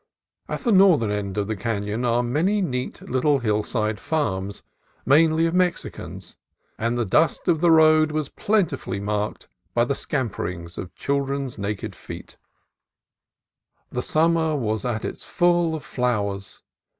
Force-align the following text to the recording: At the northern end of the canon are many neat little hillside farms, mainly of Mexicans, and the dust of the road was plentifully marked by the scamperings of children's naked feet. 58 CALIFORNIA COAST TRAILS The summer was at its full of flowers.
At 0.49 0.61
the 0.61 0.71
northern 0.71 1.11
end 1.11 1.37
of 1.37 1.45
the 1.45 1.55
canon 1.55 2.03
are 2.05 2.23
many 2.23 2.59
neat 2.59 3.03
little 3.07 3.37
hillside 3.37 3.99
farms, 3.99 4.63
mainly 5.05 5.45
of 5.45 5.53
Mexicans, 5.53 6.37
and 6.79 6.97
the 6.97 7.05
dust 7.05 7.47
of 7.47 7.61
the 7.61 7.69
road 7.69 8.11
was 8.11 8.27
plentifully 8.27 8.99
marked 8.99 9.47
by 9.75 9.85
the 9.85 9.93
scamperings 9.93 10.79
of 10.79 10.95
children's 10.95 11.59
naked 11.59 11.95
feet. 11.95 12.37
58 13.91 13.91
CALIFORNIA 13.91 13.91
COAST 13.91 13.91
TRAILS 13.91 13.91
The 13.91 14.11
summer 14.11 14.55
was 14.55 14.85
at 14.85 15.05
its 15.05 15.23
full 15.23 15.75
of 15.75 15.85
flowers. 15.85 16.63